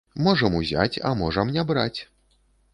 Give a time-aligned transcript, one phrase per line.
[0.27, 1.99] Можам узяць, а можам не браць.